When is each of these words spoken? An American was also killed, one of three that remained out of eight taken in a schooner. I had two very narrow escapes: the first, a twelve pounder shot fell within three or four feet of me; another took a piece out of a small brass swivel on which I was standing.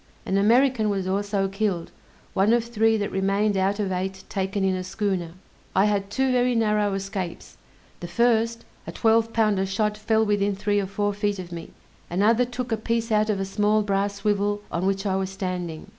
An 0.25 0.35
American 0.35 0.89
was 0.89 1.07
also 1.07 1.47
killed, 1.47 1.91
one 2.33 2.53
of 2.53 2.63
three 2.65 2.97
that 2.97 3.11
remained 3.11 3.55
out 3.55 3.79
of 3.79 3.91
eight 3.91 4.23
taken 4.29 4.63
in 4.63 4.73
a 4.73 4.83
schooner. 4.83 5.33
I 5.75 5.85
had 5.85 6.09
two 6.09 6.31
very 6.31 6.55
narrow 6.55 6.95
escapes: 6.95 7.55
the 7.99 8.07
first, 8.07 8.65
a 8.87 8.91
twelve 8.91 9.31
pounder 9.31 9.67
shot 9.67 9.95
fell 9.95 10.25
within 10.25 10.55
three 10.55 10.79
or 10.79 10.87
four 10.87 11.13
feet 11.13 11.37
of 11.37 11.51
me; 11.51 11.69
another 12.09 12.45
took 12.45 12.71
a 12.71 12.77
piece 12.77 13.11
out 13.11 13.29
of 13.29 13.39
a 13.39 13.45
small 13.45 13.83
brass 13.83 14.15
swivel 14.15 14.63
on 14.71 14.87
which 14.87 15.05
I 15.05 15.15
was 15.15 15.29
standing. 15.29 15.85